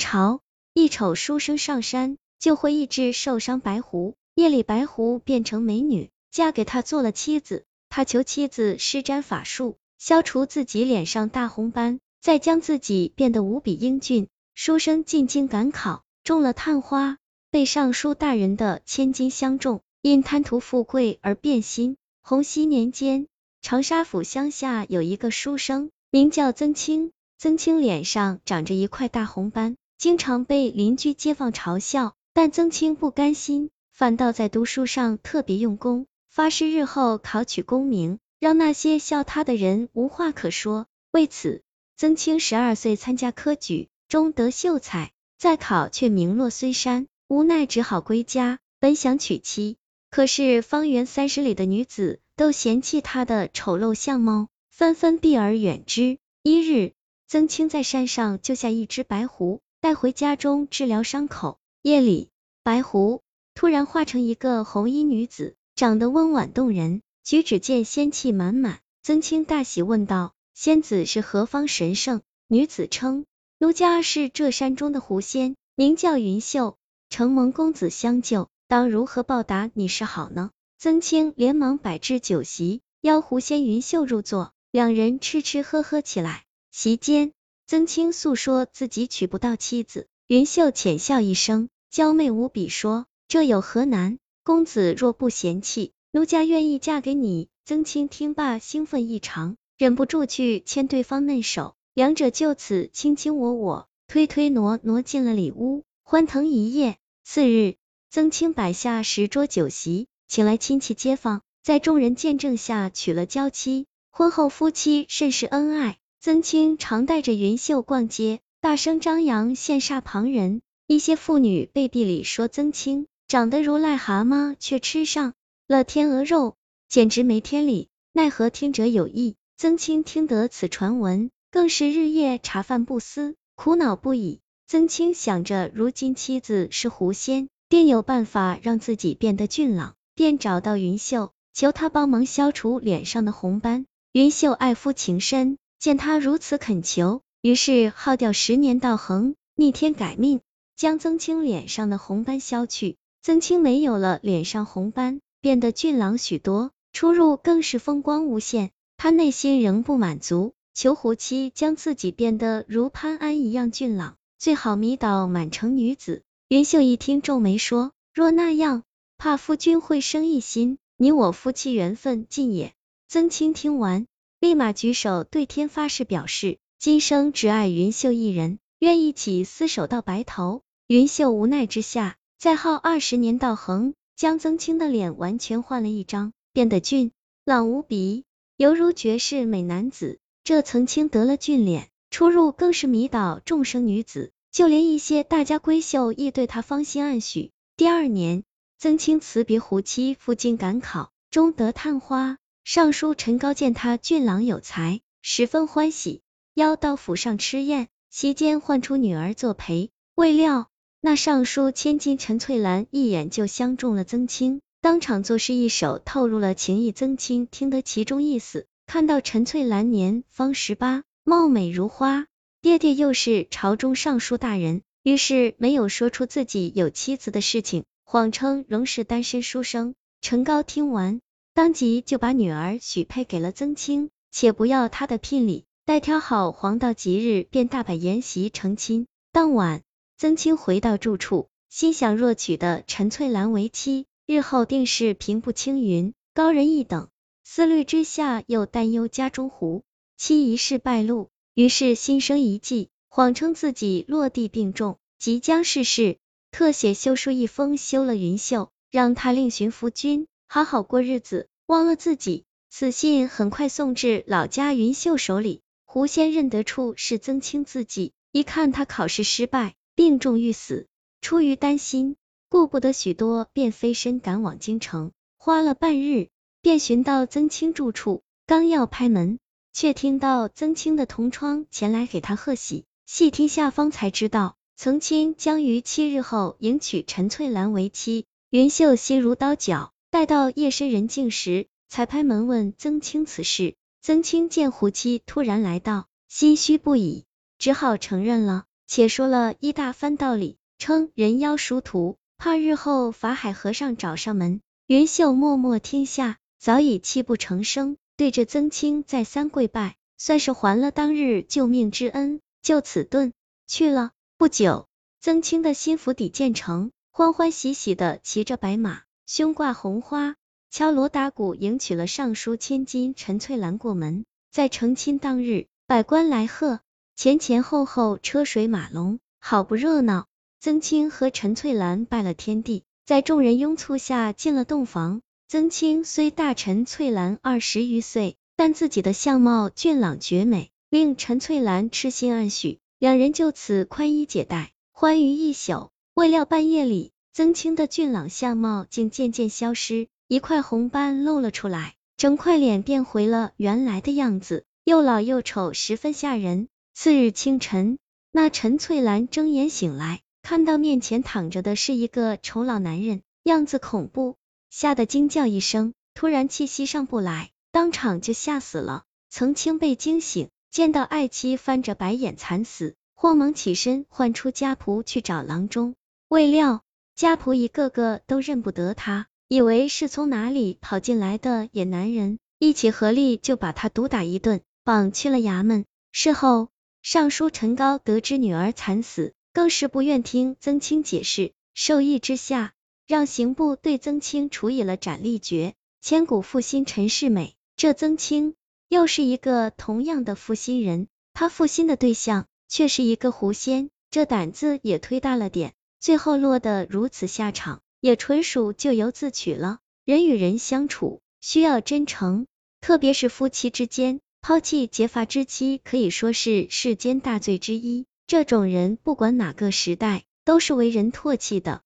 [0.00, 0.40] 朝，
[0.72, 4.14] 一瞅书生上山，就会医治受伤白狐。
[4.34, 7.64] 夜里，白狐变成美女，嫁给他做了妻子。
[7.90, 14.26] 他求妻子施展法术，消除自己脸上大红斑，再将自己变得无比英俊。
[14.54, 17.18] 书生进京赶考，中了探花，
[17.50, 21.98] 被尚书大人的千金相中，因贪图富贵而变心。
[22.22, 23.26] 洪熙年间，
[23.60, 27.12] 长沙府乡下有一个书生，名叫曾清。
[27.38, 33.68] 曾清脸上长着一块大红斑，经常被邻居街坊嘲笑，但曾清不甘心。
[33.92, 40.86] 反倒在读书上特别用功，发誓日后考取功名，让那些笑他的人无话可说。
[41.10, 41.60] 为此，
[41.98, 48.58] 曾清十二岁参加科举，中得秀才，再考却名落孙山，无奈只好归家。
[48.78, 49.76] 本想娶妻，
[50.10, 56.16] 可是方圆三十里的女子都嫌弃他的丑陋相貌，纷纷避而远之。
[56.42, 56.94] 一日，
[57.28, 61.58] 曾清在山上救下一只白狐，带回家中治疗伤口。
[61.80, 62.28] 夜里，
[62.62, 63.22] 白狐。
[63.54, 68.80] 突然化成一个红衣女子，长得温婉动人，举止间仙气满满。
[69.02, 73.24] 曾清大喜，问道：“仙子是何方神圣？”女子称
[73.58, 76.76] ：“奴家是这山中的狐仙，名叫云秀，
[77.08, 86.44] 承蒙公子相救，当如何报答你是好呢？”曾清连忙摆置酒席，邀狐仙云秀入座，两人吃吃喝喝起来。
[86.70, 87.32] 席间，
[87.70, 93.06] 曾清诉说自己娶不到妻子，云秀浅笑一声，娇媚无比说。
[93.28, 94.18] 这有何难？
[94.42, 97.46] 公子若不嫌弃，奴家愿意嫁给你。
[97.64, 106.96] 曾清听罢兴奋异常，忍不住去牵对方嫩手，两者就此卿卿我我，推推挪挪进了里屋，欢腾一夜。
[107.22, 107.76] 次日，
[108.10, 113.86] 曾清摆下十桌酒席，请来亲戚街坊，在众人见证下娶了娇妻。
[114.10, 115.99] 婚后夫妻甚是恩爱。
[116.22, 120.60] 曾清常带着云秀逛街，大声张扬，羡煞旁人。
[120.86, 123.06] 一些妇女背地里说曾清。
[123.26, 125.32] 长得如癞蛤蟆，却吃上
[125.66, 126.56] 了天鹅肉，
[126.90, 127.88] 简直没天理。
[128.12, 134.40] 奈何听者有意，曾清听得此传闻，更是日夜茶饭不思，苦恼不已。
[134.66, 143.86] 曾清想着，如今妻子是狐仙，定有办法让自己变得俊朗，便找到云秀，求他帮忙消除脸上的红斑。
[144.12, 150.42] 云秀爱夫情深，见他如此恳求，于是耗掉十年道行，逆天改命，
[150.76, 152.98] 将曾清脸上的红斑消去。
[153.22, 158.72] 曾清没有了脸上红斑，变得俊朗许多，出入更是风光无限。
[158.98, 166.22] 他内心仍不满足，求胡妻将自己变得如潘安一样俊朗，最好迷倒满城女子。
[166.48, 168.82] 云秀一听，皱眉说：“若那样，
[169.16, 172.74] 怕夫君会生异心，你我夫妻缘分尽也。”
[173.08, 174.06] 曾清听完，
[174.40, 180.62] 立马举手对天发誓，表示今生只爱云秀一人，愿一起厮守到白头。
[180.86, 182.16] 云秀无奈之下。
[182.38, 187.12] 再耗二十年道行，将曾清的脸完全换了一张，变得俊
[187.44, 188.24] 朗无比，
[188.56, 190.18] 犹如绝世美男子。
[190.42, 197.50] 这曾清得了俊脸，出入更是迷倒众生女子，就连一些大家闺秀亦对他芳心暗许。
[197.76, 198.42] 第二年，
[198.78, 202.38] 曾清辞别胡妻，赴京赶考，终得探花。
[202.72, 206.22] 尚书陈高见他俊朗有才，十分欢喜，
[206.54, 207.88] 邀到府上吃宴。
[208.10, 210.68] 席间唤出女儿作陪，未料。
[211.00, 216.92] 那尚书千金陈翠兰一眼就相中了曾清，当场作诗一首，透露了情意。
[216.92, 222.28] 曾清听得其中意思，看到陈翠兰年方十八，貌美如花，
[222.62, 229.96] 爹爹又是朝中尚书大人，于是没有说出自己有妻子的事情，谎称仍是单身书生。
[230.20, 231.20] 陈高听完，
[231.60, 239.06] 当即就把女儿许配给了曾清，且不要他的聘礼，待挑好黄道吉日，便大摆筵席成亲。
[239.30, 239.82] 当晚。
[240.16, 247.10] 曾清回到住处，心想若娶的陈翠兰为妻，日后定是平步青云，高人一等。
[247.44, 249.82] 思虑之下，又担忧家中狐
[250.16, 256.16] 妻一事败露，于是心生一计，谎称自己落地病重，即将逝世，
[256.52, 262.46] 特写休书一封，休了云秀，让他另寻夫君，好好过日子，忘了自己。
[262.68, 269.76] 此信很快送至老家云秀手里，狐仙认得出是曾清字迹，一看他考试失败。
[269.94, 270.88] 病重欲死，
[271.20, 272.16] 出于担心，
[272.48, 275.12] 顾不得许多，便飞身赶往京城。
[275.36, 276.30] 花了半日，
[276.60, 279.38] 便寻到曾清住处，刚要拍门，
[279.72, 282.84] 却听到曾清的同窗前来给他贺喜。
[283.06, 288.26] 细听下方才知道，曾清将于七日后迎娶陈翠兰为妻。
[288.48, 293.76] 云秀心如刀绞，待到夜深人静时，才拍门问曾清此事。
[294.02, 297.26] 曾清见胡妻突然来到，心虚不已，
[297.58, 298.64] 只好承认了。
[298.88, 304.60] 且说了一大番道理，称人妖殊途，怕日后法海和尚找上门。
[304.88, 313.30] 云秀默默听下，早已泣不成声，对着曾清再三跪拜，算是还了当日救命之恩，就此遁
[313.68, 314.10] 去了。
[314.36, 314.88] 不久，
[315.20, 320.34] 曾清的新府邸建成，欢欢喜喜的骑着白马，胸挂红花，
[320.72, 324.24] 敲锣打鼓迎娶了尚书千金陈翠兰过门。
[324.50, 326.80] 在成亲当日，百官来贺，
[327.14, 330.26] 前前后后车水马龙，好不热闹。
[330.58, 332.82] 曾清和陈翠兰拜了天地。
[333.06, 345.90] 在众人拥簇下进了洞房，曾清虽大陈翠兰二十余岁，但自己的相貌俊朗绝美，令陈翠兰痴心暗许，两人就此宽衣解带，欢愉一宿。
[346.14, 356.68] 未料半夜里，曾清的俊朗相貌竟渐渐消失，一块红斑露了出来，整块脸变回了原来的样子，又老又丑，十分吓人。
[356.92, 357.98] 次日清晨，
[358.32, 360.22] 那陈翠兰睁眼醒来。
[360.42, 364.36] 看到面前躺着的是一个丑老男人，样子恐怖，
[364.68, 369.04] 吓得惊叫一声，突然气息上不来，当场就吓死了。
[369.28, 375.94] 曾清被惊醒，见到爱妻翻着白眼惨死，慌忙起身唤出家仆去找郎中，
[376.28, 376.82] 未料
[377.14, 385.84] 家仆一个个都认不得他，以为是从哪里跑进来的野男人，一起合力就把他毒打一顿，绑去了衙门。
[386.12, 386.68] 事后，
[387.02, 389.34] 尚书陈高得知女儿惨死。
[389.52, 392.72] 更是不愿听曾清解释，受意之下，
[393.08, 395.74] 让刑部对曾清处以了斩立决。
[396.00, 398.54] 千古负心陈世美，这曾清
[398.88, 405.74] 又是一个同样的负心人，他负心的对象却是一个狐仙，这胆子也忒大了点。
[406.00, 409.80] 最后落得如此下场，也纯属咎由自取了。
[410.06, 412.46] 人与人相处需要真诚，
[412.80, 418.06] 特别是夫妻之间，抛弃结发之妻可以说是世间大罪之一。
[418.26, 421.82] 这种人不管哪个时代都是为人唾弃的。